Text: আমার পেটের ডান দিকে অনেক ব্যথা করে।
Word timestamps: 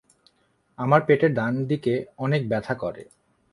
আমার 0.79 1.01
পেটের 1.07 1.31
ডান 1.33 1.53
দিকে 1.65 1.93
অনেক 2.17 2.41
ব্যথা 2.49 2.73
করে। 2.73 3.03